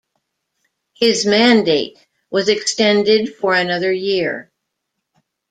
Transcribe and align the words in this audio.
His 0.95 1.27
mandate 1.27 1.99
was 2.31 2.49
extended 2.49 3.35
for 3.35 3.53
another 3.53 3.91
year. 3.91 4.51